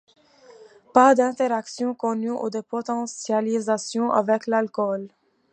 [0.95, 5.07] Pas d'interactions connues ou de potentialisation avec l'alcool.